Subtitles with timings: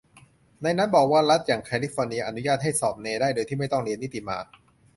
[0.61, 4.37] ในนั้นบอกว่ารัฐอย่างแคลิฟอร์เนียอนุญาตให้สอบเนได้โดยไม่ต้องเรียนนิติมา